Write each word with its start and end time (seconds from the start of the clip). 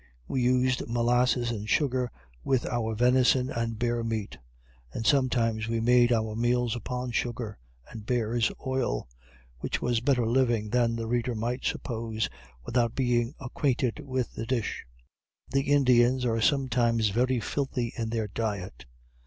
We 0.27 0.41
used 0.41 0.87
molasses 0.87 1.51
and 1.51 1.69
sugar 1.69 2.09
with 2.43 2.65
our 2.65 2.95
venison 2.95 3.51
and 3.51 3.77
bear 3.77 4.03
meat; 4.03 4.39
and 4.91 5.05
sometimes 5.05 5.67
we 5.67 5.79
made 5.79 6.11
our 6.11 6.35
meals 6.35 6.75
upon 6.75 7.11
sugar 7.11 7.59
and 7.87 8.03
bear's 8.03 8.51
oil, 8.65 9.07
which 9.59 9.79
was 9.79 10.01
better 10.01 10.25
living 10.25 10.71
than 10.71 10.95
the 10.95 11.05
reader 11.05 11.35
might 11.35 11.65
suppose 11.65 12.29
without 12.65 12.95
being 12.95 13.35
acquainted 13.39 13.99
with 13.99 14.33
the 14.33 14.47
dish. 14.47 14.83
The 15.51 15.71
Indians 15.71 16.25
are 16.25 16.41
sometimes 16.41 17.09
very 17.09 17.39
filthy 17.39 17.93
in 17.95 18.09
their 18.09 18.27
diet. 18.27 18.85